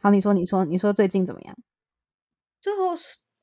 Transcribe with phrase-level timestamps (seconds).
[0.00, 1.56] 好，你说，你说，你说最近怎么样？
[2.60, 2.70] 就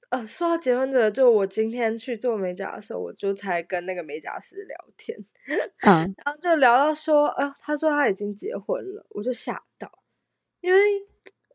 [0.10, 5.18] 呃，说到结婚者，就我今天去做美甲的时候，我就才跟那个美甲师聊天，
[5.81, 9.91] 嗯，然后就聊到说，呃，他说他已经结婚了，我就吓到，
[10.62, 10.79] 因为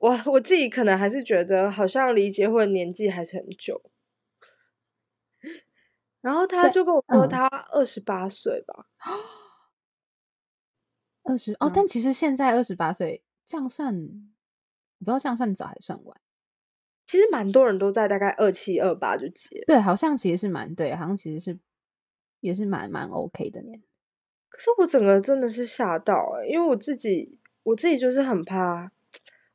[0.00, 3.80] 我我自己可能还是觉得好像离结婚年纪还是很久，
[6.20, 8.86] 然后他就跟我说他二十八岁吧，
[11.22, 13.94] 二十哦，但其实现在二十八岁这样算，
[15.00, 16.16] 不知道这样算早还算晚。
[17.06, 21.58] 其实蛮多人都在大概二七二八就结，对，好像其实是蛮对，好像其实是
[22.38, 23.82] 也是蛮蛮 OK 的年。
[24.48, 28.92] 可是我整个真的是吓到哎，因为我自己我自己就是很怕，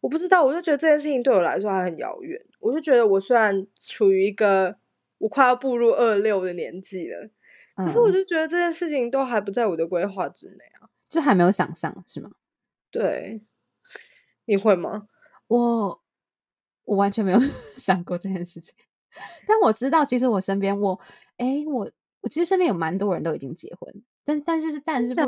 [0.01, 2.45] 我不知道，我就觉得这件事情对我来说还很遥远。
[2.59, 4.75] 我就觉得我虽然处于一个
[5.17, 7.29] 我快要步入二六的年纪了，
[7.75, 12.31] 可是我就觉得这件事情都还不在我的规划之内啊，就还没有想象是吗？
[12.91, 13.41] 对，
[14.45, 15.07] 你会吗？
[15.47, 16.01] 我。
[16.87, 17.39] 我完全没有
[17.75, 18.75] 想过这件事情，
[19.47, 20.99] 但我知道，其实我身边，我，
[21.37, 23.91] 哎，我，我其实身边有蛮多人都已经结婚，
[24.23, 25.21] 但但是是但是不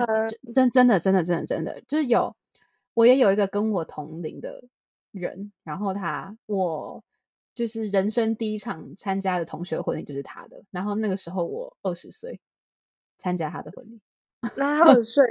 [0.54, 2.36] 真真的真的真的真的就是有，
[2.94, 4.66] 我也有一个跟我同龄的
[5.14, 7.04] 人，然后他我
[7.56, 12.40] 就是人生第一场参加的同学婚礼就是他的，然后那个时候我二十岁
[13.18, 14.00] 参加他的婚礼，
[14.56, 15.26] 那二十岁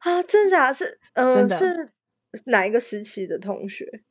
[0.00, 1.88] 啊，真假是 嗯是
[2.46, 4.04] 哪一个时期的同学？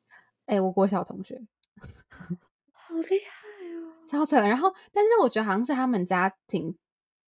[0.45, 1.41] 哎，我国小同学，
[2.71, 4.37] 好厉害哦，超扯。
[4.37, 6.77] 然后，但是我觉得好像是他们家庭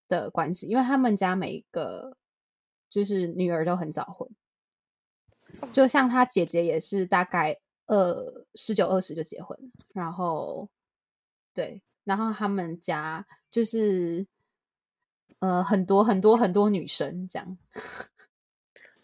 [0.08, 2.18] 的关系，因为他们家每一个
[2.90, 4.30] 就是女儿都很早婚，
[5.72, 9.58] 就像他姐姐也是大概二十九二十就结婚，
[9.94, 10.70] 然后
[11.54, 14.28] 对，然后他们家就是
[15.40, 17.58] 呃很多很多很多女生这样，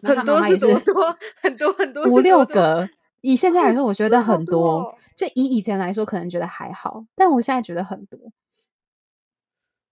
[0.01, 2.89] 很多是多多 很多很多五六个。
[3.21, 4.81] 以现在来说，我觉得很多；
[5.15, 8.19] 就以以前来说，可能觉得还好，但我现在觉得很多。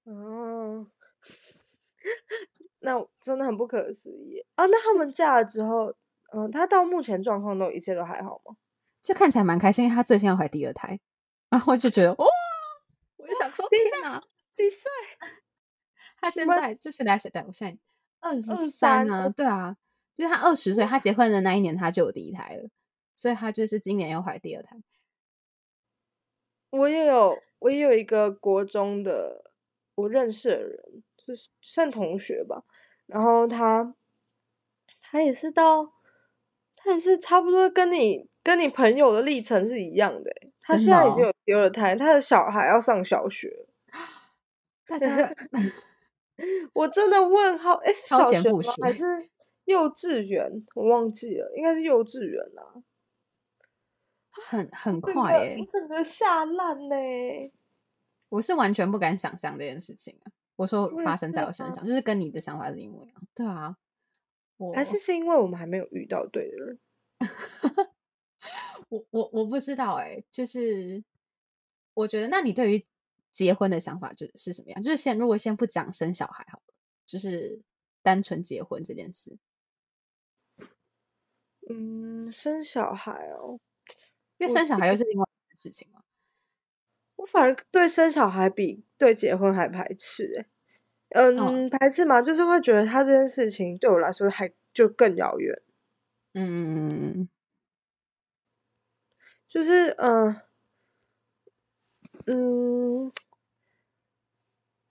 [0.06, 0.88] 哦，
[2.82, 4.66] 那真的很不可思议啊！
[4.66, 5.94] 那他们嫁了之后，
[6.34, 8.56] 嗯，他到目前状况都一切都还好吗？
[9.04, 11.00] 就看起来蛮开心，因为他最近要怀第二胎，
[11.52, 12.26] 然后就觉得哇，
[13.18, 14.20] 我就想说，天哪，
[14.52, 14.82] 几岁？
[16.20, 17.44] 他现在就是来谁带？
[17.44, 17.78] 我现在
[18.28, 18.42] 二十
[18.72, 19.76] 三啊，对啊，
[20.20, 22.70] 就是他二十岁，他结婚的那一年他就有第一胎了。
[23.14, 24.76] 所以他就是今年要怀第二胎。
[26.72, 29.52] 我也有，我也有一个国中的
[29.96, 32.66] 我认识的人，就是算同学吧。
[33.06, 33.96] 然后他，
[35.02, 35.94] 他也是到，
[36.76, 40.30] 他也是差不多跟你跟你朋友的历程是一样的。
[40.60, 43.66] 他现在已经有第二胎，他的小孩要上小学。
[44.86, 45.08] 大家，
[46.74, 48.74] 我真的问号，哎，小学吗？
[48.82, 49.30] 还是
[49.70, 50.66] 幼稚园？
[50.74, 52.84] 我忘记了，应该是幼稚园啦。
[54.32, 56.96] 很很快诶，整个吓烂呢！
[58.30, 60.32] 我是完全不敢想象这件事情啊！
[60.56, 63.22] 我说发生在我身上，就是跟你的想法是一模一样。
[63.36, 63.78] 对啊，
[64.58, 66.80] 我还是是因为我们还没有遇到对的人。
[68.90, 71.04] 我我我不知道哎，就是
[71.94, 72.88] 我觉得，那你对于
[73.32, 74.82] 结婚的想法就是什么样？
[74.82, 76.74] 就是先如果先不讲生小孩好了，
[77.06, 77.62] 就是
[78.02, 79.38] 单纯结婚这件事。
[81.70, 83.60] 嗯，生小孩哦。
[84.38, 86.02] 因为生小孩又是另外一件事情嘛，
[87.18, 90.32] 我反而对生小孩比对结婚还排斥
[91.10, 95.62] 哎，嗯，排斥嘛，就是会觉得他这件事情对我来说还就更遥远，
[96.34, 97.28] 嗯，
[99.48, 100.42] 就是嗯
[102.28, 103.12] 嗯，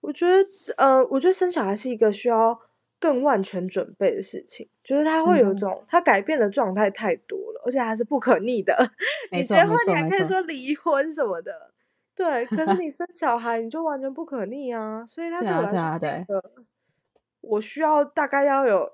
[0.00, 0.46] 我觉得
[0.76, 2.67] 呃，我觉得生小孩是一个需要。
[3.00, 8.76] 更万全准备的事情，就是他会有一种他改变的状态太多了，而且还是不可逆的。
[9.30, 11.72] 你结婚你还可以说离婚什么的，
[12.16, 12.44] 对。
[12.46, 16.42] 可是你 生小孩你就完全不可逆啊，所以他对我来说，
[17.40, 18.90] 我需要大概要有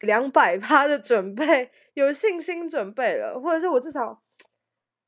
[0.00, 4.22] 两百趴的准备，有信心准备了，或者是我至少，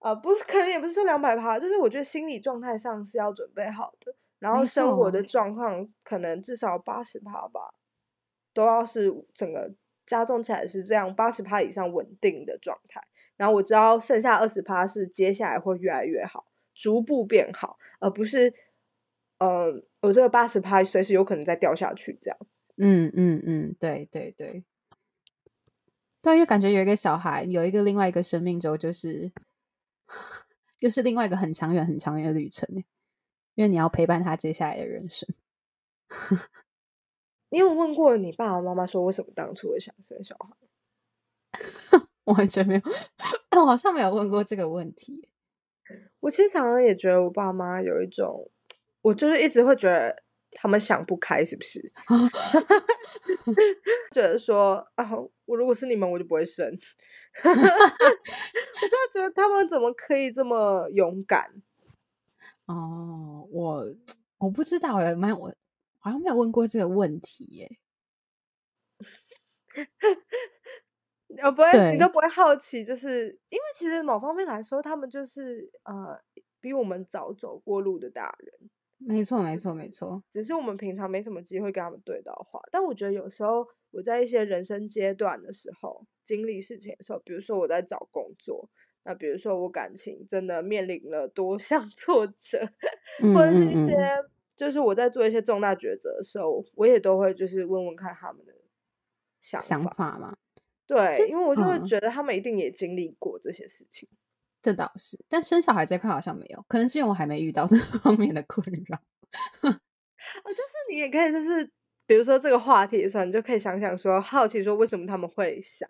[0.01, 7.73] 啊，不是，可能也不是说两百趴，就是我觉得心理状态上是要准备好的，然后生活的状况可能至少八十趴吧。
[8.52, 9.72] 都要是整个
[10.06, 13.00] 加重起来是这样八十趴以上稳定的状态，
[13.37, 18.52] 然后我知道剩下二十趴是接下来会越来越好，逐步变好，而不是，
[19.38, 22.38] 呃，我这个八十趴随时有可能再掉下去这样。
[22.76, 24.64] 嗯嗯嗯，对对对，
[26.20, 29.31] 对，因为感觉有一个小孩，有一个另外一个生命轴，就是
[30.81, 32.69] 又是另外一个很长远、很长远的旅程
[33.54, 35.28] 因为你要陪伴他接下来的人生。
[37.52, 40.56] 你有问过你爸爸妈妈说为什么当初会想生小孩？
[42.25, 42.81] 完全没有，
[43.60, 45.28] 我好像没有问过这个问题。
[46.20, 48.50] 我其实常常也觉得我爸妈有一种，
[49.02, 50.22] 我就是一直会觉得
[50.52, 51.93] 他们想不开，是不是？
[54.14, 55.06] 觉得说啊，
[55.44, 56.66] 我如果是你们，我就不会生。
[57.44, 61.52] 我就觉得他们怎么可以这么勇敢？
[62.64, 63.84] 哦，我
[64.38, 65.54] 我不知道哎，没我
[66.02, 67.78] 好像没有问过这个问题耶。
[71.44, 76.20] 我 不会，你都不会好奇，就是因为其实某方面来说，他们就是呃
[76.60, 78.70] 比我们早走过路的大人。
[78.99, 80.22] 没错，没错，没错。
[80.32, 82.60] 只是我们平常没什么机会跟他们对到话。
[82.70, 88.69] 但我觉得有时候我在一些人生阶段的时候，经历事情的时候，比如说我在找工作，
[89.04, 92.60] 那比如说我感情真的面临了多项 挫折，
[93.34, 93.96] 或者是一些
[94.56, 98.52] 就是我在做一些重大抉择的时候，我也都会就是问问看他们的
[99.40, 99.60] 想
[99.94, 100.37] 法嘛。
[100.87, 104.08] 对，因为我就会觉得他们一定也经历过这些事情。
[104.60, 108.96] 这倒是，但生小孩这块好像没有，可能是因为我还没遇到这方面的困扰。
[108.96, 109.02] 啊，
[110.46, 111.69] 就是你也可以，就是
[112.06, 115.88] 比如说这个话题的时候，你就可以想想说，好奇说为什么他们会想，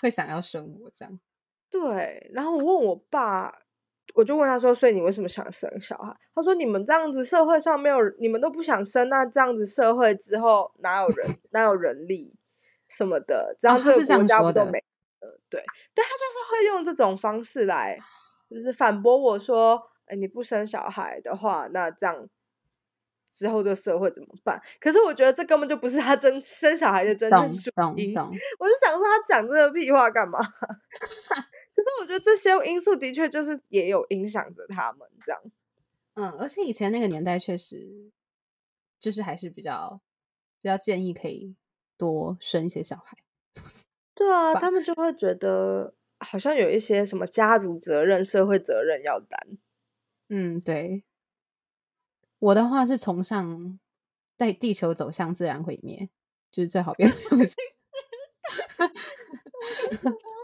[0.00, 1.18] 会想要生我这样。
[1.70, 3.62] 对，然后我问我爸，
[4.14, 6.14] 我就问他说，所以你为什么想生小孩？
[6.34, 12.34] 他说，你们这样子社会上没有，你们都不想生，那这样子社会之后哪有人， 哪有人力？
[12.88, 14.82] 什么的，这样这个国家不都没
[15.20, 15.60] 呃，对，
[15.94, 17.96] 对他就是会用这种方式来，
[18.50, 22.28] 就是反驳我说，哎，你不生小孩的话，那这样
[23.32, 24.60] 之后这个社会怎么办？
[24.80, 28.12] 可是我觉得这根本就不是他真生小孩的真正主因，
[28.58, 30.40] 我就想说他讲这个屁话干嘛？
[31.80, 35.40] 可是我觉得这些因素的确就是也有影响着他们这样，
[36.14, 38.10] 嗯，而且以前那个年代确实
[38.98, 40.00] 就是还是比较
[40.60, 41.56] 比较建议可以。
[41.96, 43.18] 多生一些小孩，
[44.16, 49.38] 对啊，他们就会觉得好像有一些什么家族责任、社会责任要担。
[50.30, 51.04] 嗯，对。
[52.38, 53.78] 我的话是崇尚
[54.38, 56.08] 带地球走向自然毁灭，
[56.50, 57.12] 就是最好变。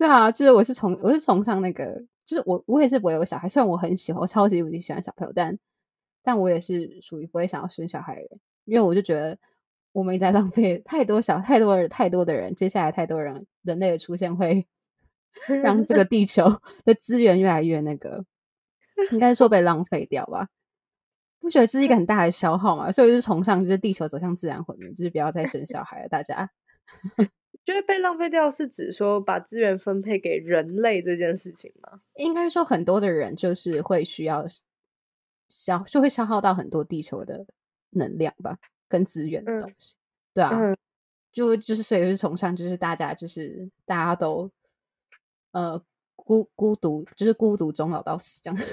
[0.00, 5.58] 对啊，就是我是崇我是崇尚那个，就是我我也是不会有小孩，虽然我很喜欢，我超级无敌喜欢小朋友，但
[6.22, 9.36] 但我也是属于不会想要生小孩的人，因为我就觉得。
[9.92, 14.64] 我们在浪费太多小太多太多的人，接下来太多人人类的出现会
[15.64, 16.48] 让这个地球
[16.86, 18.24] 的资源越来越那个，
[19.10, 20.46] 应该说被浪费掉吧？
[21.40, 22.92] 不觉得这是一个很大的消耗嘛？
[22.92, 26.08] 所以就是崇尚就是地球走向自然毁灭，就是不要再生小孩了。
[26.08, 26.48] 大家
[27.64, 32.00] 觉得被浪费掉是指说把资源分配给人类这件事情吗？
[32.16, 34.44] 应该说很多的人就是会需要
[35.48, 37.46] 消，就会消耗到很多地球的
[37.90, 38.58] 能量吧。
[38.88, 39.94] 跟资源的东西，
[40.34, 40.74] 对啊，
[41.30, 44.50] 就就是所以就是崇尚，就是大家就是大家都
[45.52, 45.80] 呃
[46.16, 48.58] 孤孤独，就是孤独终老到死这样。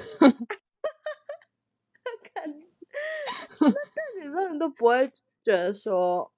[2.34, 2.50] 看，
[3.60, 3.72] 那但
[4.16, 5.08] 你真的都不会
[5.44, 6.32] 觉得说，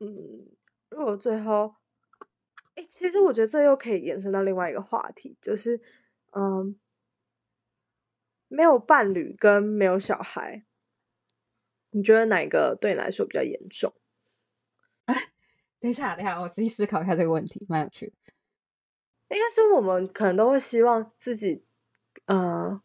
[0.00, 0.46] 嗯，
[0.96, 1.74] 如果最后，
[2.76, 5.80] 哎，其实我觉得这又可以延伸到另外一个话题，就是
[6.32, 6.78] 嗯，
[8.48, 10.64] 没有伴侣跟没有小孩。
[11.90, 13.92] 你觉得哪个对你来说比较严重？
[15.06, 15.14] 哎，
[15.80, 18.32] 等一下，等一下，我仔细思考一下这个问题，蛮有趣的。
[19.34, 21.64] 应该是我们可能都会希望自己，
[22.26, 22.80] 呃，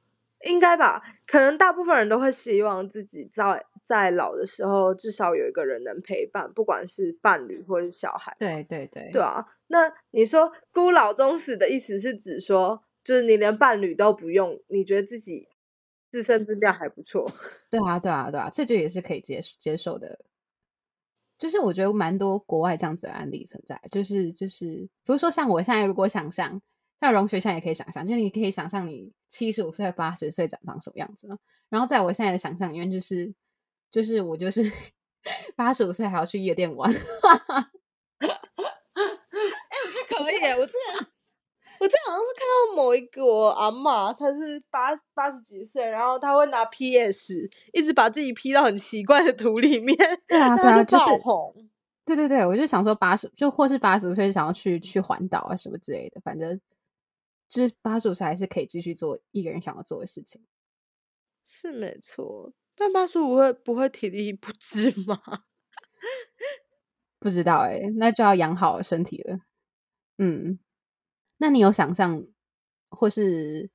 [0.45, 1.01] 应该吧？
[1.27, 8.35] 可能大部分人都会希望自己在在老的时候，至少有一个人能陪伴，不管是伴侣或是小孩。
[8.39, 9.45] 对对对，对啊。
[9.67, 15.47] 那你说孤老终死的意思是指说，就是你连伴侣都不用，你觉得自己？
[16.11, 17.31] 自身质量还不错，
[17.69, 20.17] 对啊，对啊，对啊，这就也是可以接接受的。
[21.37, 24.65] 就是我觉得蛮多国外这样子的案例存在，就是就是，
[25.05, 26.59] 比如说像我现在如果想象，
[26.99, 31.37] 像荣学现在也可以想象，就是你可以想象你七十五岁、八十岁长长什么样子呢？
[31.69, 33.33] 然后在我现在的想象里面，就是
[33.91, 34.71] 就是我就是
[35.55, 36.97] 八十五岁还要去夜店玩，哎，
[38.99, 41.07] 我觉得可以，我之前。
[41.81, 49.95] 我这好像是看到某一个阿妈，她是八八十几岁，然后她会拿 PS 一直把自己 P 到很奇怪的图里面，
[50.27, 51.55] 对啊，对啊，就是红，
[52.03, 56.59] 对对对，我就想说八十就或是八十岁想要去去环岛啊什么之类的，反正
[57.49, 60.41] 就是八十五岁还是可以继续做一个人想要做的事情，
[61.43, 65.19] 是没错，但八十五会不会体力不支吗？
[67.19, 69.39] 不知道哎，那就要养好身体了，
[70.17, 70.59] 嗯。
[71.41, 72.27] 那你有想象，
[72.89, 73.71] 或是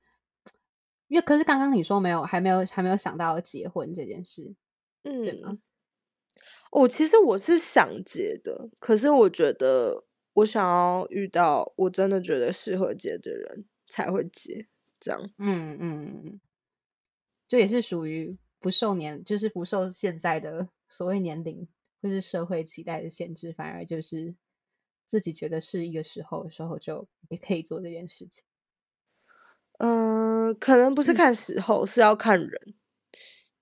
[1.07, 4.55] 因为可是刚刚你说没有，还没有还没有想到结婚这件事，
[5.01, 5.57] 嗯，对吗？
[6.71, 10.05] 我其实我是想结的，可是我觉得
[10.35, 14.67] 我想要遇到我真的觉得适合接的人才会接，
[14.99, 15.29] 这样。
[15.37, 16.39] 嗯嗯，
[17.47, 21.67] 就也是属于不受年，就是不受现在的所谓年龄
[22.01, 24.35] 或是社会期待的限制，反而就是
[25.05, 28.43] 自己觉得是一个时候的时候，就也可以做这件事情。
[29.79, 32.75] 嗯，可能不是看时候，是要看人。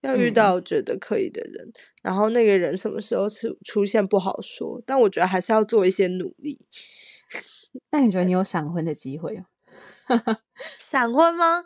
[0.03, 1.71] 要遇到觉得可以的人，
[2.03, 6.65] 然后那个人什么时候出出现不好说，但我觉得还是要做一些努力。
[7.91, 9.45] 那你觉得你有闪婚的机会吗？
[10.79, 11.63] 闪婚吗？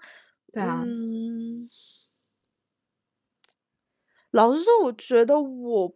[0.54, 0.84] 对啊。
[0.86, 1.70] 嗯，
[4.32, 5.94] 老实说，我觉得我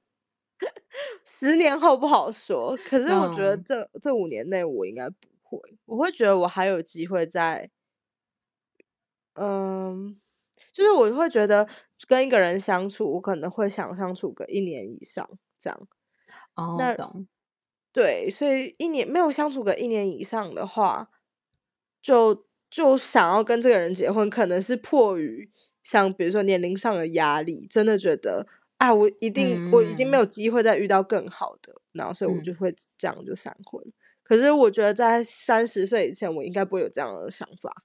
[1.25, 2.77] 十年后不好说。
[2.77, 7.69] 可是我觉得这这五年内我应该不会，我会觉得我还有机会在，
[9.35, 10.20] 嗯。
[10.71, 11.67] 就是我会觉得
[12.07, 15.27] 跟一个人相处，我可能会想相处个一年以上
[15.59, 15.87] 这样。
[16.55, 17.27] 哦，懂。
[17.93, 21.09] 对，所以一年没有相处个一年以上的话，
[22.01, 25.51] 就就想要跟这个人结婚，可能是迫于
[25.83, 28.47] 像比如说年龄上的压力，真的觉得
[28.77, 33.83] 啊，我一定我已经没有机会再遇到更好的，然后所以我就会这样就闪婚。
[34.23, 37.83] 可是我觉得在三十岁以前，我应该不会有这样的想法。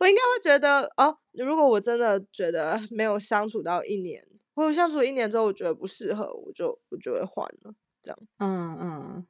[0.00, 7.74] 我应该会觉得哦，如果我真的觉得没有相处到一年，或者相处一年之后我觉得不适合，我就我就会换了。
[8.02, 9.26] 这样，嗯嗯。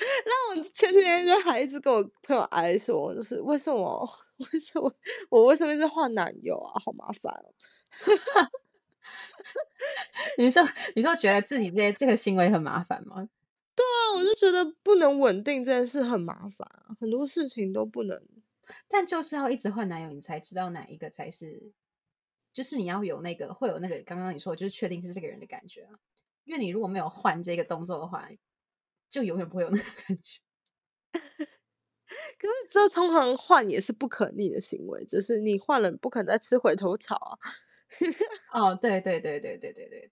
[0.24, 4.08] 那我前几天就还一直跟我朋友哀说，就是为什么
[4.52, 4.90] 为什么
[5.28, 7.52] 我为什么一直换男友啊，好麻烦哦。
[10.38, 10.62] 你说
[10.94, 13.28] 你说觉得自己这些这个行为很麻烦吗？
[13.76, 18.18] 对啊，我就觉得不能稳定这件事很麻烦啊，很多事情都不能。
[18.88, 21.72] 但就是要一直换男友，你才知道哪一个才是，
[22.52, 25.98] 就是你要有那个会有那个刚刚你说就是确定是这个人的感觉啊。
[26.44, 28.28] 因为你如果没有换这个动作的话，
[29.08, 30.40] 就永远不会有那个感觉。
[32.38, 37.38] 可是这通常换也是不可逆的行为，就是你换了不可能再吃回头草啊。
[38.52, 40.10] 哦，对对对对对对对。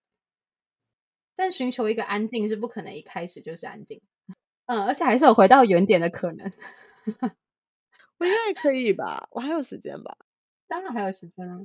[1.35, 4.01] 但寻求一个安定是不可能一开始就是安定，
[4.67, 6.53] 嗯，而且还是有回到原点的可能。
[8.19, 10.17] 我应该可以吧，我还有时间吧？
[10.67, 11.61] 当然还有时间啊！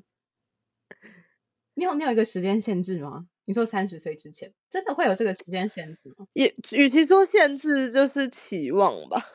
[1.76, 3.28] 你有你有一个时间限制吗？
[3.46, 6.28] 你说三十岁之前真的会有这个时间限制吗？
[6.34, 9.26] 也与其说限制，就是期望吧。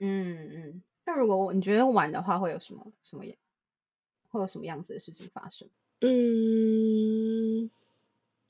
[0.00, 0.82] 嗯嗯。
[1.04, 3.24] 那如果你觉得晚的话，会有什么什么
[4.28, 5.68] 会有什么样子的事情发生？
[6.00, 6.08] 嗯。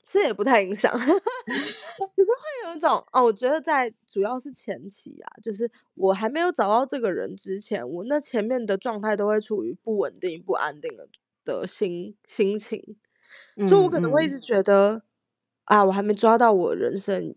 [0.03, 11.07] 这也不太影响， 可是会有一种哦，我觉得在主要是前期啊，就是我还没有找到这个人之前，我那前面的状态都会处于不稳定、不安定的
[11.45, 12.97] 的心心情，
[13.67, 15.03] 就我可能会一直觉得
[15.65, 17.35] 啊，我还没抓到我人生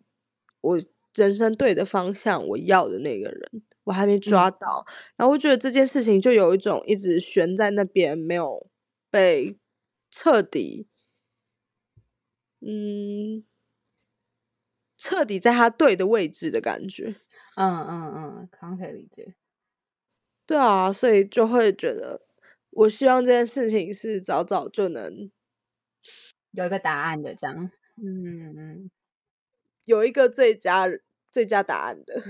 [0.60, 0.78] 我
[1.14, 4.50] 人生对的方向，我要的那个人，我还没抓。
[4.50, 4.84] 到，
[5.16, 8.66] 然后我觉得这件事情就有一种一直悬在那边，没有
[9.10, 9.56] 被
[10.10, 10.86] 彻底。
[12.66, 13.44] 嗯，
[14.98, 17.16] 彻底在他对的位置的感觉。
[17.56, 19.34] 嗯嗯嗯，可以理解。
[20.48, 22.22] 对啊，所以就会觉得，
[22.70, 25.30] 我希望这件事情是早早就能
[26.52, 27.70] 有一个答案的，这样。
[27.96, 28.90] 嗯嗯，
[29.84, 30.86] 有一个最佳
[31.30, 32.22] 最佳答案的。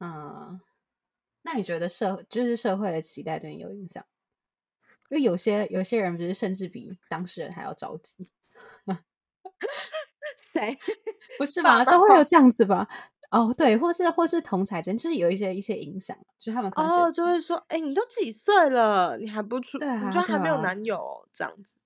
[0.00, 0.60] 嗯，
[1.42, 4.04] 那你觉得社就是社会的期待对你有影响？
[5.10, 8.30] 因为有些有些人不是甚至比当事人还要着急。
[10.38, 10.78] 谁
[11.38, 11.84] 不是吧？
[11.84, 12.88] 都会有这样子吧？
[13.30, 19.78] 哦，对，或是或是同才间，就是有一些一些影响，就他们哦，就会说，哎，你都几岁了，你还不出？
[19.78, 21.76] 对啊，你就还没有男友这样子？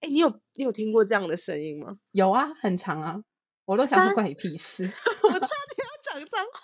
[0.00, 1.98] 哎，你有你有听过这样的声音吗？
[2.12, 3.20] 有啊，很长啊，
[3.64, 4.84] 我都想说关你屁事。
[5.24, 6.60] 我差点要讲脏话，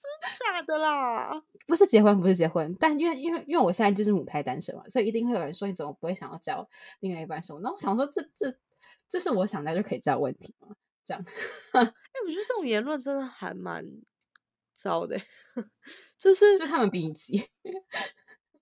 [0.00, 1.42] 真假的啦？
[1.66, 6.68] 不是结婚，不是结婚，但因为因为因为我现在就是母胎单身嘛，所以一定会有人说，你怎么不会想要交
[7.00, 7.58] 另外一半什么？
[7.64, 8.56] 那我想说，这这。
[9.08, 10.74] 这是我想到就可以知道问题吗？
[11.04, 11.22] 这样，
[11.74, 13.84] 哎，我觉得这种言论真的还蛮
[14.74, 15.16] 糟的，
[16.18, 17.38] 就是就他们比你急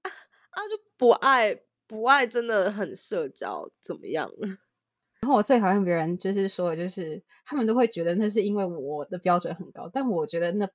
[0.03, 4.31] 啊，就不爱不爱，真的很社交，怎么样？
[5.23, 10.69] 然后我最讨厌别人就是说，就是他们都会觉得那是因为我的标准很高，但我觉得那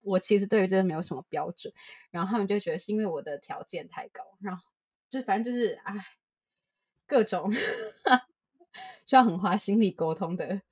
[0.00, 1.72] 我其实对于这个没有什么标准，
[2.10, 4.64] 然后他们就觉得是因为我的条件太高，然后
[5.08, 5.94] 就反正就是哎，
[7.06, 7.48] 各种。
[9.04, 10.62] 需要很花心力沟通的。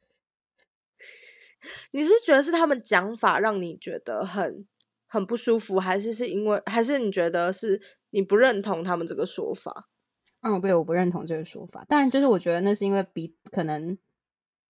[1.90, 4.66] 你是觉得是他们讲法让你觉得很
[5.06, 9.88] 很不舒服，还是是因为，还是你觉得是你不认同他们这个说法？
[10.40, 11.84] 嗯，对，我不认同这个说法。
[11.88, 13.98] 当然，就是我觉得那是因为比可能，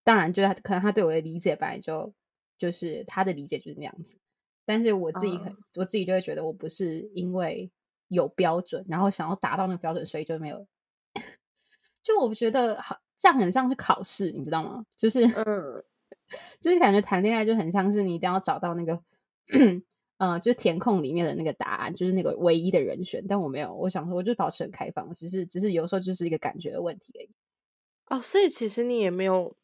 [0.03, 2.15] 当然就是可能他对我的理解本来就
[2.57, 4.17] 就是他的理解就是那样子。
[4.65, 7.71] 但是我自己很，我自己就会觉得我不是因为
[8.09, 10.67] 有标准，然后想要达到那个标准，所以就没有。
[12.03, 14.85] 就我觉得好，这样很像是考试，你知道吗？
[14.97, 15.85] 就是嗯，
[16.61, 19.03] 就是感觉谈恋爱就很像是你一定要找到那个。
[20.21, 23.25] 嗯，就填空里面的那个答案，就是那个唯一的人选。
[23.29, 27.31] 但我没有，我想说，我就保持很开放，只是只是有时候就是一个感觉的问题而已。
[28.09, 29.55] 哦，所以其实你也没有，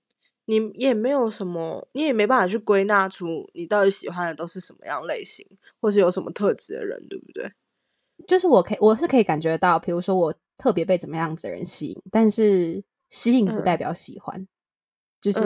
[0.45, 5.45] 你也没有什么，你也没办法去归纳出你到底喜欢的都是什么样类型，
[5.81, 7.51] 或是有什么特质的人，对不对？
[8.29, 12.81] 就是我可以，我是可以感觉到，比如说我特别被怎么样子的人吸引，但是
[13.11, 14.47] 吸引不代表喜欢，
[15.21, 15.41] 就是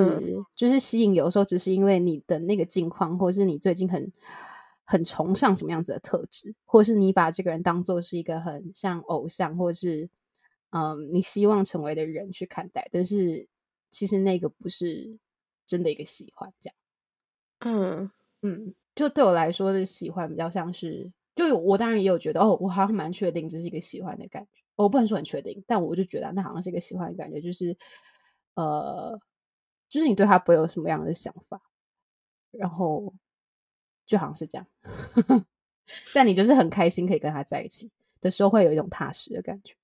[0.54, 4.12] 就是吸引，有时候只是因为你的那个境况，或是你最近很。
[4.90, 10.08] 很崇尚什么样子的特质，或是你把这个人当做是一个很像偶像，或是
[10.70, 13.46] 嗯你希望成为的人去看待，但是
[13.90, 15.18] 其实那个不是
[15.66, 16.76] 真的一个喜欢，这样。
[17.58, 18.10] 嗯
[18.40, 27.76] 嗯，就对我来说的喜欢比较像是，就我当然也有觉得哦，我好像蛮确定这是一个喜欢的感觉，我不能说很确定，但我就觉得那好像是一个喜欢的感觉，就是
[28.54, 29.18] 呃，
[29.88, 31.60] 就是你对他不会有什么样的想法，
[32.50, 33.12] 然后。
[34.06, 34.66] 就好像是这样，
[36.14, 37.90] 但你就是很开心可以跟他在一起
[38.22, 39.74] 的时候，会有一种踏实的感觉。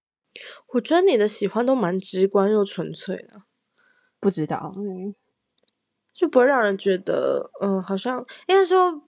[0.68, 3.42] 我觉得你的喜欢都蛮直观又纯粹的，
[4.18, 5.14] 不知道，嗯，
[6.14, 9.06] 就不会让人觉得，嗯，好像应该说，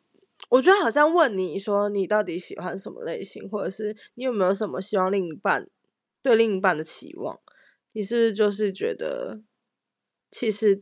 [0.50, 5.66] 我觉得好像问你说你到底喜欢什么类型，或者是你有没有什么希望另一半
[6.26, 7.38] 对另一半的期望，
[7.92, 9.42] 你是不是就是觉得
[10.30, 10.80] 其实。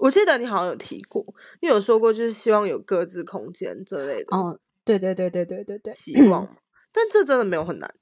[0.00, 1.24] 我记得你好像有提过，
[1.62, 4.36] 你有说过就是希望有各自空间这类的。
[4.36, 6.46] 哦，对对对对对对对，希望，
[6.92, 7.94] 但这真的没有很难。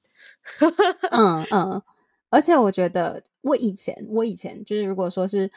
[1.12, 1.80] 嗯嗯，
[2.28, 5.48] 而且我觉得我以前我以前就是如果说是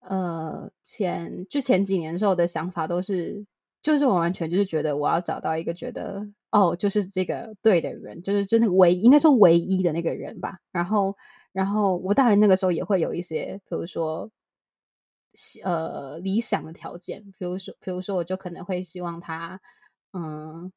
[0.00, 3.44] 呃前就前几年的时候的想法都是，
[3.84, 10.58] 就是我完全就是觉得我要找到一个觉得哦就是这个对的人，就是真的唯应该说唯一的那个人吧。
[10.72, 11.16] 然后
[11.52, 14.28] 然后我当然那个时候也会有一些，比如说。
[15.64, 19.60] 呃，理想的条件，比如说，比如说，我就可能会希望他，
[20.12, 20.70] 嗯，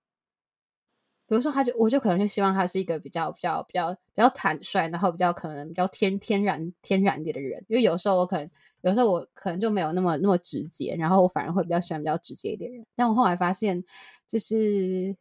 [1.27, 7.63] 比如说，他就我就可能就希望他是一个比较比较比较比较坦率，然后比较可能比较天天然天然点的人。
[7.67, 8.49] 因为有时候我可能
[8.81, 12.85] 有时候我可能就没有那么那么直接，然后我反而会比较喜欢比较直接一点人。
[12.95, 13.83] 但我后来发现，
[14.27, 15.15] 就是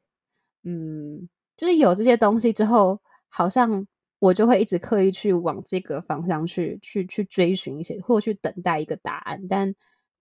[0.62, 3.86] 嗯，就是有这些东西之后，好像。
[4.18, 9.72] 我就会一直刻意去往这个方向去去去追寻一些，或去等待一个答案，但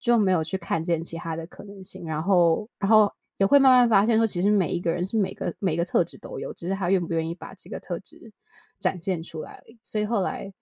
[0.01, 2.05] 就没有去看见其他的可能性。
[2.05, 8.31] 然后，然后也会慢慢发现说，其实每一个人是每个每个特质都有，只是他愿不愿意把这个特质
[8.79, 9.63] 展现出来。
[9.83, 10.53] 所以后来，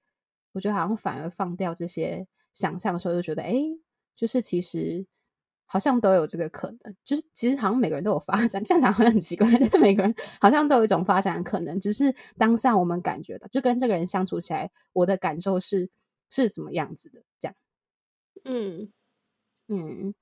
[0.53, 3.53] 我觉得好像反而放掉这些想象的时候，就觉得，哎，
[4.15, 5.05] 就是其实。
[5.65, 15.89] 好像都有这个可能，就是其实好像每个人都有发展， 这样讲好像很奇怪，但每个人好像都有一种发展的可能，只是当下我们感觉到，就跟这个人相处起来，我的感受是
[16.29, 17.55] 是怎么样子的，这样。
[18.43, 18.91] 嗯
[19.69, 20.13] 嗯，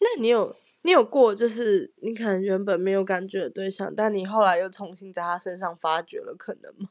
[0.00, 0.56] 那你有
[0.88, 6.88] 你有过，就是你可能原本没有感觉的对象，但你后来又重新在他身上发掘了可能吗？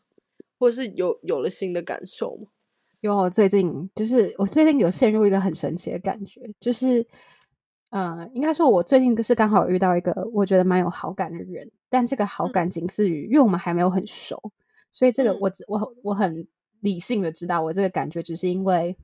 [0.59, 2.51] 或是有有了新的感受吗？
[3.01, 7.03] 因为我最近就是我最近有陷入一个很神奇的感觉，就是
[7.89, 14.39] 呃，应该说我最近是刚好遇到一个我觉得蛮有好感的人，但这个好感仅次于，因为我们还没有很熟，
[14.91, 16.47] 所以这个我我我很
[16.81, 18.95] 理性的知道，我这个感觉只是因为，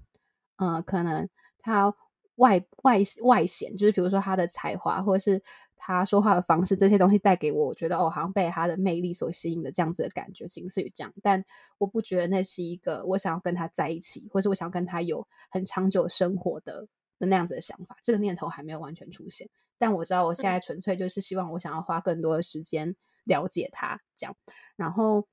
[0.57, 1.27] 呃，可能
[1.57, 1.91] 他
[2.35, 5.41] 外外外显，就是比如说他的才华或者是。
[5.85, 11.13] 他说话的方式，这些东西带给我，我觉得哦，好像被他的魅力所吸引的这样子的感觉，仅次于这样。
[11.21, 11.43] 但
[11.77, 16.87] 我不觉得那是一个我想要跟他在一起，或是我想要跟他有很长久生活的
[17.19, 17.97] 的那样子的想法。
[18.01, 19.49] 这个念头还没有完全出现。
[19.77, 24.33] 但我知道，我现在纯粹就是希望我想要花更多的时间了解他，这样。
[24.77, 25.27] 然后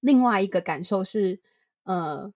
[0.00, 1.40] 另外一个感受是，
[1.84, 2.32] 呃，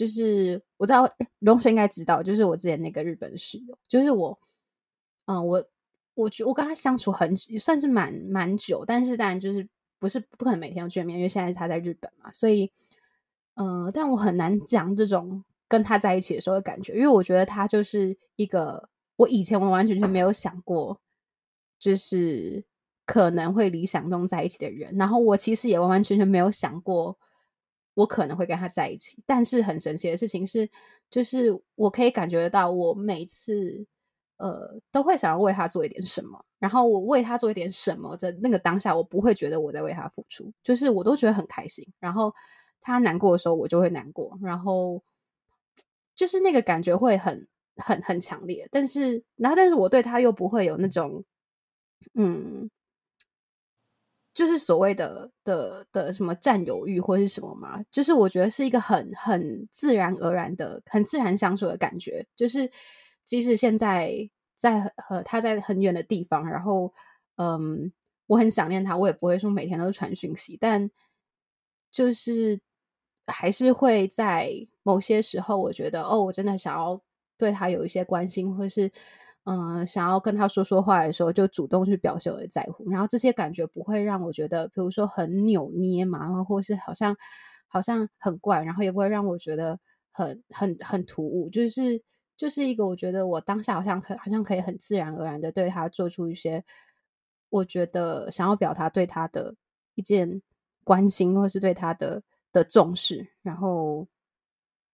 [0.00, 1.08] 就是我知道
[1.40, 4.38] 龙水应该知道，就是我之前那个日本室友，就是我，
[5.26, 5.64] 嗯，我。
[6.14, 9.66] 我觉我跟他相处很算是蛮蛮久，但是当然就是
[9.98, 12.70] 不是不可能每天都见面，因为现在他在日本嘛，所以
[13.54, 21.00] 嗯，但我很难讲这种跟他在一起的时候的感觉，因为我觉得他就是一个我以前完完全全没有想过，
[21.78, 22.62] 就是
[23.06, 27.16] 可能会理想中在一起的人，然后我其实也完完全全没有想过
[27.94, 30.68] 我可能会跟他在一起，但是很神奇的事情是，
[31.10, 33.86] 就是我可以感觉得到，我每次。
[34.42, 41.86] 呃，都会想要为他做一点什么，然后我为他做一点什么，在那个当下，我不会觉得我在为他付出，就是我都觉得很开心。
[41.98, 42.34] 然后
[42.80, 45.02] 他难过的时候，我就会难过，然后
[46.16, 51.22] 就是那个感觉会很很很强烈，但是然后但是我对他又不会有那种
[52.14, 52.70] 嗯。
[54.40, 62.26] 就是所谓的的的什么占有欲或是什么嘛，就是我觉得是一个很很自然而然的、很自然相处的感觉。
[62.34, 62.70] 就是
[63.26, 66.90] 即使现在在和他在很远的地方，然后
[67.36, 67.92] 嗯，
[68.28, 70.90] 我很想念他，我也不会说每天都传讯息，但
[71.90, 72.58] 就是
[73.26, 74.50] 还是会在
[74.82, 76.98] 某些时候，我觉得哦，我真的想要
[77.36, 78.90] 对他有一些关心，或是。
[79.44, 87.16] 嗯，想要跟他说说话的时候，就主动去表现我的在乎，然后这些感觉不会让我觉得，比如说很扭捏嘛，然后或是好像
[87.66, 89.80] 好像很怪，然后也不会让我觉得
[90.12, 92.00] 很很很突兀，就是
[92.36, 96.62] 就是一个我觉得我当下好像可好像可以很自然而然的对他做出一些
[97.48, 99.54] 我觉得想要表达对他的
[99.94, 100.42] 一件
[100.84, 102.22] 关心，或是对他的
[102.52, 104.06] 的重视，然后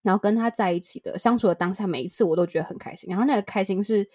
[0.03, 4.09] 然后跟他在一起的相处的当下，每一次我都觉得很开心，然后那个开心是。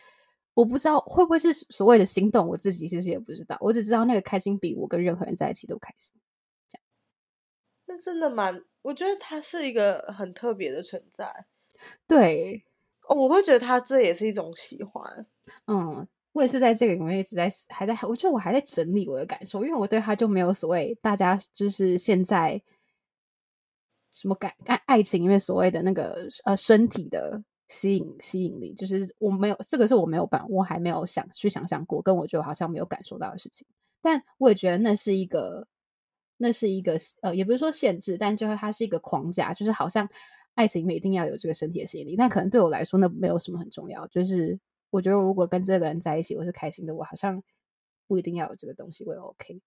[0.53, 3.57] 我不知道会不会是所谓的心动，我自己其实也不知道。
[3.61, 6.13] 我只知道那个开心比我跟任何人在一起都开心。
[6.67, 6.83] 这样，
[7.85, 11.45] 那真的蛮，我觉得他是一个很特别的存在。
[12.05, 12.63] 对，
[13.07, 15.25] 哦，我会觉得他这也是一种喜欢。
[15.67, 22.61] 嗯，我也是在这个里面一直在还在，我觉得我还在整理我的感受，因为我对他就没有所谓大家就是现在
[24.11, 27.41] 什么感爱爱情，因为所谓的那个呃身体的。
[27.71, 33.65] 吸引吸引力，就是我没有这个是我没有办，我还没有想去想象过，跟我就好像没有感受到的事情。
[34.01, 35.65] 但我也觉得那是一个，
[36.35, 40.05] 那是一个呃，也不是说限制，但就是它是一个框架，就是好像
[40.55, 42.17] 爱情里面一定要有这个身体的吸引力。
[42.17, 44.05] 但可能对我来说，那没有什么很重要。
[44.07, 47.41] 就是我觉得如果跟这个人在一起，我是开心的，我好像
[48.05, 49.61] 不一定要有这个东西，我也 OK。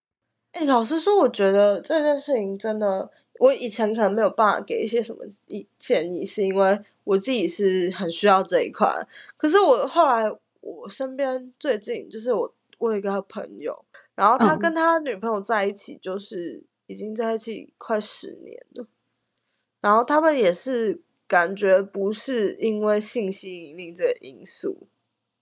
[0.54, 8.88] 哎，老实说，我觉得这件事情真的，我以前可能没有办法给一些什么意建议，是因为我自己是很需要这一块。
[9.36, 18.86] 可是我后来，我身边最近就是我，我有一个朋友，然后他跟他女朋友在一起，就是已经在一起快十年了，
[19.80, 24.86] 然后他们也是感觉不是因为性吸引力这个因素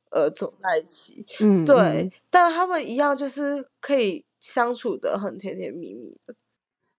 [0.09, 4.25] 而走在一起，嗯，对，但他们一样就是可以。
[4.43, 6.35] 相处的很甜甜蜜蜜的，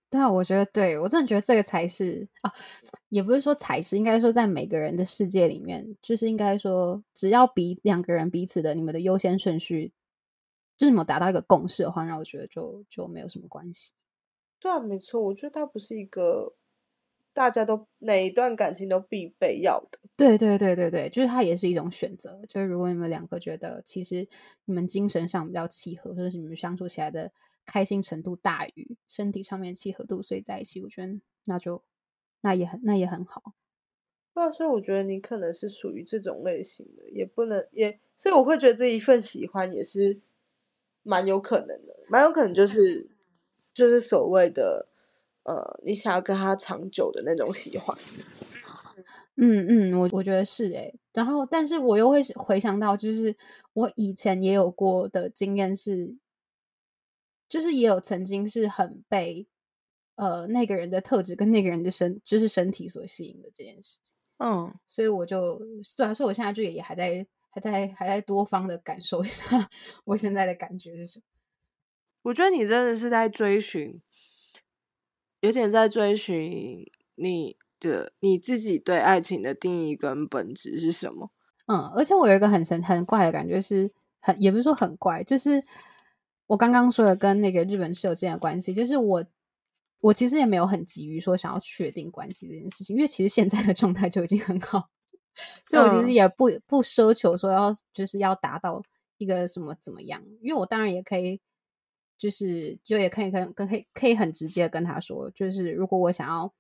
[0.09, 2.49] 对啊，我觉得对我真的觉得这个才是啊，
[3.09, 9.91] 也不是说才是，应该说在每个人的世界里面，就是应该说，只要比两个人彼此的你们的优先顺序，
[10.77, 13.91] 就是你们达到一个共识的话，那我觉得就就没有什么关系。
[14.57, 16.55] 对啊，没错，我觉得它不是一个
[17.33, 19.99] 大家都哪一段感情都必备要的。
[20.15, 22.39] 对对对对对，就是它也是一种选择。
[22.47, 24.27] 就是如果你们两个觉得其实
[24.65, 27.31] 你们精神上比较契合，或者是你们相处起来的
[27.65, 31.83] 开心程度大于身体上面契合度，所以在一起，我觉得那就
[32.41, 33.53] 那也很那也很好。
[34.35, 40.21] 那所以我觉得你可能是属于这种类型的，也不能也，所以我会觉得这一份喜欢也是
[41.03, 43.09] 蛮有可能的，蛮有可能就是
[43.73, 44.87] 就是所谓的
[45.43, 47.97] 呃，你想要跟他长久的那种喜欢。
[49.35, 50.93] 嗯嗯，我我觉得是诶。
[51.11, 53.35] 然后，但是我又会回想到，就是
[53.73, 56.15] 我以前也有过的经验是，
[57.49, 59.47] 就是也有曾经是很被
[60.15, 64.13] 呃那个人的特质跟那个人的身就是身体所吸引的这件事情。
[64.37, 69.45] 嗯，所以我就虽然说我现在就也还在还在还在多方的感受一下
[70.05, 71.25] 我现在的感觉是什么。
[72.23, 73.99] 我觉得你真的是在追寻，
[75.43, 77.55] 有点在追寻你。
[77.83, 81.29] 的你自己对爱情的定义跟本质是什么？
[81.65, 85.61] 嗯，而且我有一个很神很怪的感觉，是很也不是说很怪，就是
[86.47, 89.25] 我刚刚说的跟那个日本室友之间的关系，就是我
[89.99, 94.87] 我其实也没有很急于说想要确定关系这件事情，因为其实现在的状态就已经很好，
[95.65, 98.81] 所以我其实也不不奢求说要就是要达到
[99.17, 101.41] 一个什么怎么样，因为我当然也可以，
[102.17, 106.53] 就是就也可以跟跟可以可以很直接跟他说，就是如果我想要。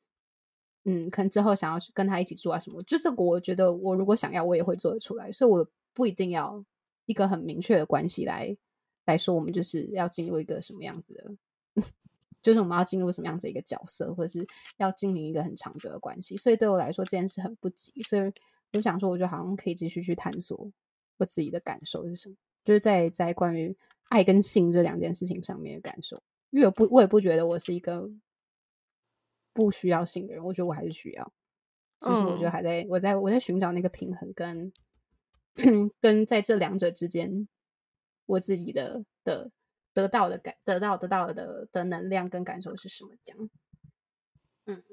[0.85, 6.61] 嗯，可能之后想要去跟他一起住啊什么，就是我觉得我如果想要，我也会做得出来，所以我不一定要
[7.05, 8.53] 一个很明确的关系来
[9.05, 11.81] 来说，我们就是要进入一个什么样子的，
[12.43, 16.35] 就是我们要进入什么样子一个角色，或者是要经营一个很长久的关系。
[16.35, 18.03] 所以对我来说，这件事很不急。
[18.03, 18.33] 所以
[18.73, 20.69] 我想说，我就好像可以继续去探索
[21.15, 22.35] 我自己的感受是什么，
[22.65, 23.73] 就是在在关于
[24.13, 26.21] 爱跟性这两件事情上面的感受，
[26.51, 28.09] 因为我不我也不觉得我是一个。
[29.55, 31.31] 不需要性的人，我觉得我还是需要。
[31.99, 34.73] 其实我觉得还在我在我在寻找那个平衡，跟
[36.01, 37.47] 跟在这两者之间，
[38.25, 39.51] 我自己的的
[39.93, 43.11] 得到的感得到得到的的能量跟感受是什么？
[43.23, 43.49] 这样。
[44.65, 44.83] 嗯，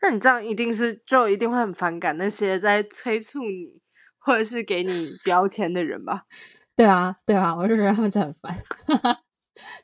[0.00, 3.80] 那你这样一定是就一定会很反感那些在催促你
[4.18, 6.26] 或者是给你标签的人吧。
[6.74, 8.56] 对啊，对啊，我就觉得他们真的很烦。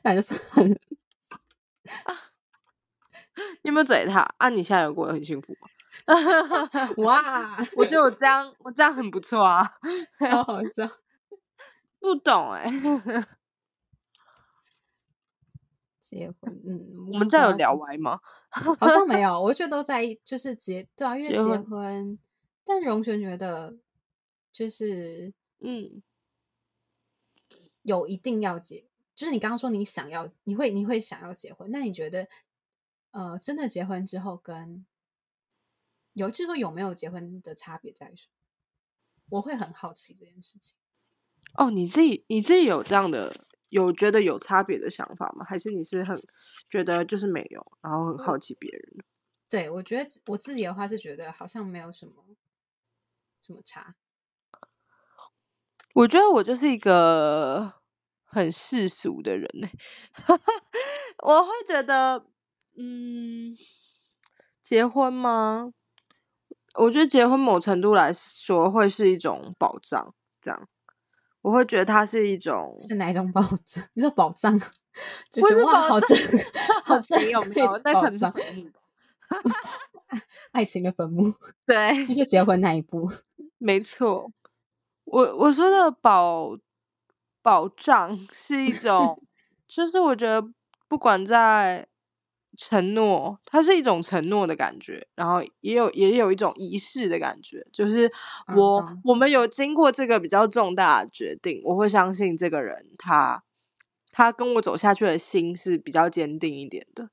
[0.03, 0.75] 那就算了。
[3.63, 4.21] 你有没有嘴他？
[4.37, 5.69] 啊，你现在有过得很幸福吗？
[6.97, 9.65] 哇，我觉得我这样，我这样很不错啊，
[10.19, 10.87] 超好笑。
[11.99, 12.71] 不懂哎。
[15.99, 18.19] 结婚，嗯，我们这有聊歪吗？
[18.49, 22.17] 好像没有，我觉得都在，就是结，对啊，因为结婚。
[22.65, 23.77] 但荣璇觉得，
[24.51, 26.01] 就是嗯，
[27.83, 32.27] 有一定要结，就是你刚刚说你想要，你会你会想要结婚，那你觉得，
[33.11, 34.85] 呃，真的结婚之后跟
[36.13, 39.37] 有，就是说有没有结婚的差别在什么？
[39.37, 40.75] 我会很好奇这件事情。
[41.55, 43.45] 哦，你自己你自己有这样的。
[43.69, 45.45] 有觉得有差别的想法吗？
[45.45, 46.19] 还是你是很
[46.67, 49.05] 觉得就是没有，然后很好奇别人？
[49.47, 52.25] 对我觉得我自己的话是觉得好像没有什么
[53.43, 53.95] 什么差。
[55.95, 57.73] 我觉得我就是一个
[58.25, 59.67] 很世俗的人呢。
[61.23, 62.23] 我会觉得，
[62.77, 63.55] 嗯，
[64.63, 65.73] 结婚吗？
[66.75, 70.67] 我觉得结婚某程度来说会是一种保障，这样。
[71.41, 73.83] 我会觉得它是一种是哪一种保障？
[73.93, 74.57] 你说保障？
[75.33, 76.17] 不是宝藏，
[76.85, 77.79] 好真 有没有？
[77.83, 78.69] 那可能是坟墓，
[80.51, 81.33] 爱情的坟墓。
[81.65, 83.09] 对，就是结婚那一步。
[83.57, 84.31] 没错，
[85.11, 86.57] 我我说的保
[87.41, 89.21] 保障 是一种，
[89.67, 90.45] 就是我觉得
[90.87, 91.87] 不管在。
[92.57, 98.11] 承诺，它是一种承诺的感觉，然后也有也有一种仪式的感觉，就是
[98.53, 103.41] 我我们有经过这个比较重大的决定，我会相信这个人，他
[104.11, 107.09] 他跟我走下去的心是比较坚定一点的，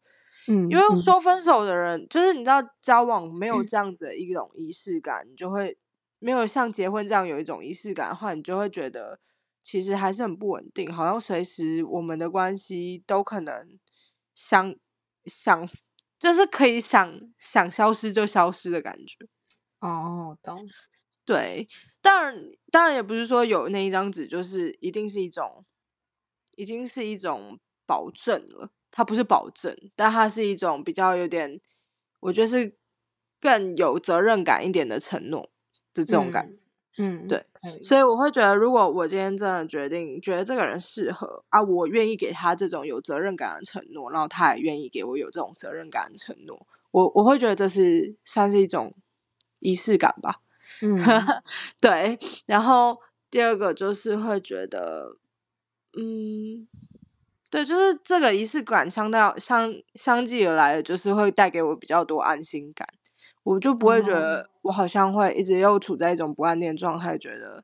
[0.48, 5.76] 嗯，因为说分手的人，就是你知道交往没有这样子的一种仪式感，你就会
[6.18, 9.18] 没有像结婚这样有一种仪式感的话，你就会觉得
[9.62, 13.78] 其实还是很不稳定，好像随时我们的关系都可能
[14.34, 14.76] 想。
[15.26, 15.68] 想
[16.20, 19.16] 就是可以想想消失就消失的感觉
[19.80, 20.64] 哦，懂。
[21.24, 21.66] 对，
[22.00, 25.64] 当然当然也不是说有那一张纸就是一定是一种，
[26.54, 28.70] 已经是一种保证了。
[28.92, 31.60] 它不是保证，但它是一种比较有点，
[32.20, 32.78] 我觉得是
[33.40, 35.50] 更有责任感一点的承诺
[35.96, 36.64] 的这种感觉。
[36.98, 37.44] 嗯，对，
[37.82, 48.90] 所以我会觉得，如果我今天真的决定觉得这个人适合啊，我愿意给他这种有责任感的承诺，然后他也愿意给我有这种责任感的承诺，我我会觉得这是算是一种
[49.58, 50.40] 仪式感吧。
[50.80, 50.96] 嗯，
[51.80, 52.18] 对。
[52.46, 52.98] 然后
[53.30, 55.18] 第二个就是会觉得，
[55.98, 56.66] 嗯，
[57.50, 62.88] 对，就是这个仪式感相当相相继而来的，就是会带给我比较多安心感。
[63.46, 67.62] 我就不会觉得我好像会一直又处在一种不安定状态，觉得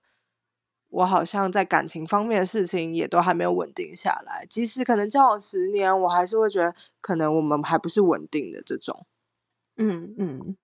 [0.90, 4.46] 我好像在感情方面的事情也都还没有稳定下来。
[4.48, 9.06] 即使可能交往十年，我还是会觉得可能我们还不是稳定的这种。
[9.76, 10.56] 嗯嗯，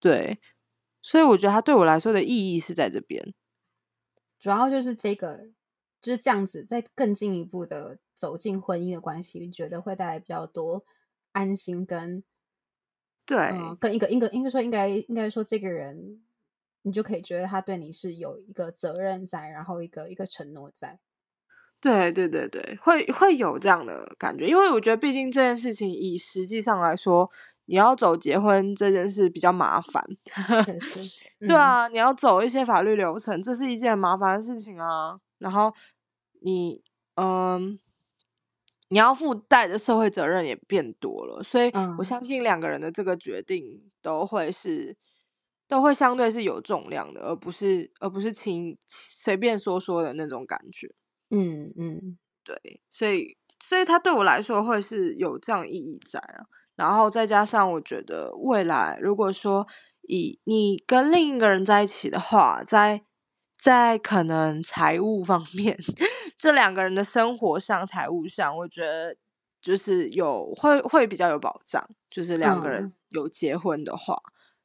[0.00, 0.40] 对，
[1.02, 3.34] 所以我觉得它对我来说的意义是在这边，
[4.38, 5.50] 主要就是这个
[6.00, 10.86] 就是这样子，在更进一步的走进婚姻的关系，觉得会带来比较多
[11.32, 12.24] 安心跟。
[13.26, 16.20] 对，跟一个应该应该说应该应该说这个人，
[16.82, 20.98] 你就可以觉得他对你是有一个责任在，然后一个一个承诺在。
[21.80, 27.30] 对对对对，会会有这样的感觉，因为我觉得毕竟这件事情以实际上来说，
[27.66, 30.04] 你要走结婚这件事比较麻烦。
[31.46, 35.18] 对啊，你要走一些法律流程，这是一件麻烦的事情啊。
[35.38, 35.72] 然后
[36.40, 36.82] 你
[37.16, 37.78] 嗯。
[38.88, 44.96] 你要负带的社会责任也变多了，所以我相信两个人的这个决定都会是
[45.66, 50.94] 都会相对是有重量的，而不是而不是轻随便说说的那种感觉。
[51.30, 56.44] 嗯嗯，对，所以所以他对我来说会是有这样意义在啊。
[56.76, 59.66] 然后再加上我觉得未来如果说
[60.02, 63.02] 以你跟另一个人在一起的话，在
[63.64, 65.74] 在可能财务方面，
[66.36, 69.16] 这两个人的生活上、财务上，我觉得
[69.62, 71.82] 就是有会会比较有保障。
[72.10, 74.14] 就是两个人有结婚的话，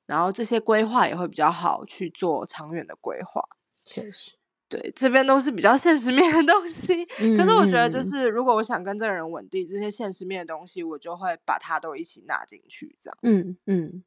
[0.06, 3.42] 然后这些规划也会比较好去做长远的规划。
[3.86, 4.34] 确实，
[4.68, 7.06] 对这边都是比较现实面的东西。
[7.38, 12.98] 可是我觉得，就是如果我想跟这个人稳定，这些现实面的东西，我就会把它都一起纳进去。
[13.00, 14.04] 这样，嗯嗯。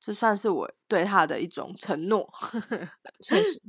[0.00, 2.32] 这算是我对他的一种承诺，
[3.22, 3.60] 确实。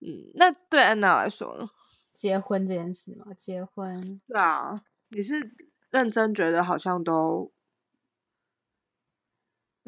[0.00, 1.66] 嗯，那对安娜来说呢？
[2.12, 4.20] 结婚这件事嘛，结婚。
[4.26, 5.54] 对啊，你是
[5.90, 7.50] 认真觉得好像都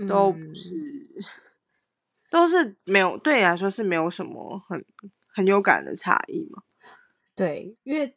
[0.08, 0.74] 都不是，
[2.30, 4.84] 都是没有对你来说是没有什么很
[5.26, 6.62] 很有感的差异吗？
[7.34, 8.16] 对，因为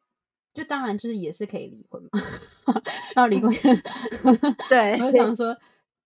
[0.53, 2.10] 就当然就是也是可以离婚嘛，
[3.15, 3.51] 然后离婚，
[4.69, 5.55] 对，我想说，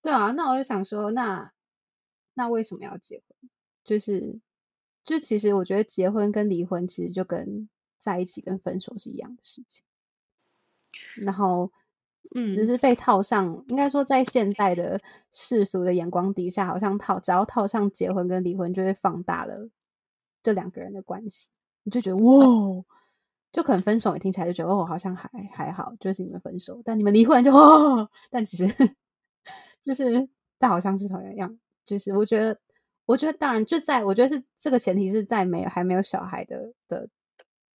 [0.03, 1.51] 对啊，那我就想说，那
[2.35, 3.49] 那为什么要结婚？
[3.83, 4.39] 就是，
[5.03, 9.83] 就其实我觉得结婚跟离婚其实就跟在一起跟分手是一样的事情，
[11.25, 11.71] 然后。
[12.47, 19.69] 只是被套上，应该说在现代的世俗的眼光底下，好像套只要套上结婚跟离婚，就会放大了
[20.41, 21.49] 这两个人的关系。
[21.83, 22.45] 你就觉得哇，
[23.51, 28.65] 就可能分手，你听起来就觉得哦，好像还还好，就是你们分手，但你们离婚就哦，但其实
[29.83, 31.59] 就是但好像是同样样。
[31.85, 32.57] 就是我觉得，
[33.05, 37.09] 我觉得当然就在我觉得是这个前提是在没有还没有小孩的的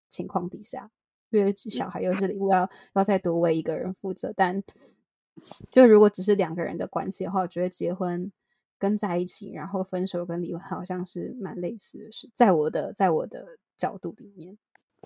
[0.09, 0.91] 情况底下。
[1.29, 4.31] 因为小孩又是礼物，要要再多为一个人负责。
[4.35, 4.61] 但
[5.71, 8.31] 就如果只是两个人的关系的话，我觉得结婚
[8.77, 12.29] 跟在一起，然后分手跟离婚，好像是蛮类似的事。
[12.35, 14.55] 在我的在我的角度里面，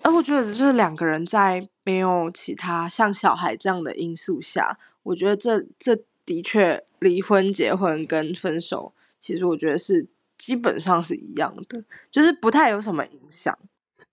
[0.02, 13.58] 啊我觉得就是两个人在没有其他像小孩这样的因素下，我觉得这这的确离婚、结婚跟分手，其实我觉得是基本上是一样的，就是不太有什么影响。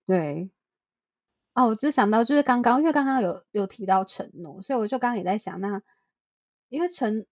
[0.06, 0.48] 对。
[1.52, 5.80] 哦，我只想到就是刚刚，因为刚刚有有提到承诺，所以我就刚刚也在想，那
[6.70, 7.24] 因为承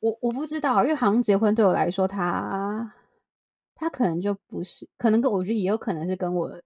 [0.00, 2.92] 我我不知道，因为好像结婚对我来说，他
[3.74, 6.60] 他可能就不是，可能跟我觉得也有可能是跟我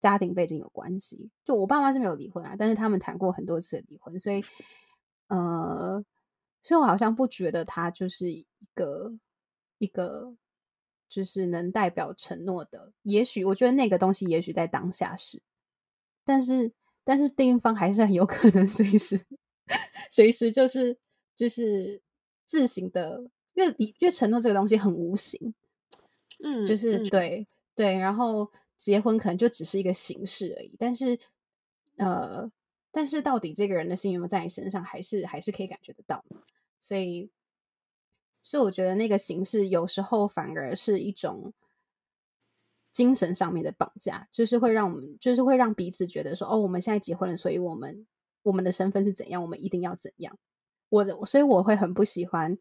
[0.00, 1.30] 家庭背景有关系。
[1.44, 4.44] 就我爸妈是没有离婚啊，但是他们谈过很多次离婚，所以
[5.26, 6.04] 呃，
[6.62, 9.12] 所以我好像不觉得他就是一个
[9.78, 10.34] 一个
[11.08, 12.92] 就是能代表承诺的。
[13.02, 15.42] 也许我觉得那个东西，也许在当下是。
[16.22, 19.18] 但是，但是，另一方还是很有可能 随时、
[20.10, 20.96] 随时就是
[21.34, 22.00] 就是
[22.44, 25.54] 自行的，因为因为承诺这个东西很无形，
[26.44, 30.76] 嗯，就是对对，然后结婚可能就只是一个形式而已。
[30.78, 31.18] 但是，
[31.96, 32.48] 呃，
[32.90, 36.24] 但是到底这个人的心有没有在你身上，还是还是可以感觉得到。
[36.78, 37.30] 所以，
[38.42, 41.52] 所以我觉得那个形式有时候反而是一种。
[42.92, 48.04] 精神上面的绑架，就是会让我们，就是会让彼此觉得说，哦，我们现在结婚了，所以我们
[48.42, 50.36] 我们的身份是怎样，我们一定要怎样。
[50.88, 52.58] 我的，所以我会很不喜欢，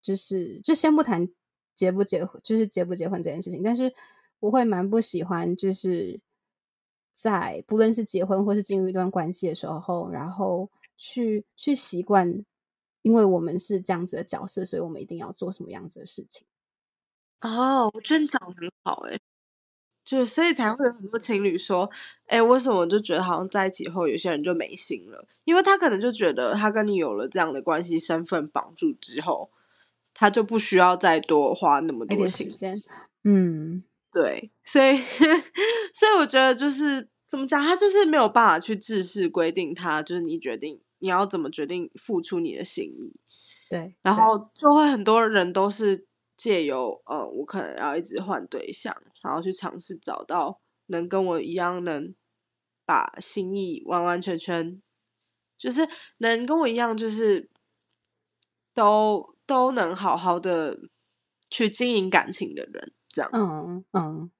[0.00, 1.28] 就是就先不谈
[1.74, 3.92] 结不结婚，就是结不结婚这件事情，但是
[4.38, 6.20] 我会蛮不喜欢，就是
[7.20, 12.44] 在不论是结婚或是进入一段关系的时候，然后去去习惯，
[13.02, 16.46] 因为我们是这样子的角色，所以我们一定要做什么样子的事情。
[17.40, 19.18] 哦，我觉得你讲很好，哎。
[20.02, 21.88] 就所以才会有很多情侣说，
[22.26, 25.28] 哎，为什么我就觉得好像在一起后，有些人就没心了？
[25.44, 29.50] 因为他可能就觉得他跟你有了这样的关系身份绑住之后，
[30.14, 32.76] 他就不需要再多花那么多时间。
[33.24, 43.12] 嗯，对，所以所以我觉得就是怎么讲，他就是没有办法去制式规定他，就是你决定你要怎么决定付出你的心意。
[43.68, 46.06] 对，然后就会很多人都是。
[46.42, 52.14] 借由呃，我可能要一直换对象，然后去尝试找到能跟我一样能
[52.86, 54.80] 把心意完完全全，
[55.58, 57.50] 就是能跟我一样，就是
[58.72, 60.78] 都都能好好的
[61.50, 63.30] 去经营感情的人，这样。
[63.32, 64.30] 嗯嗯，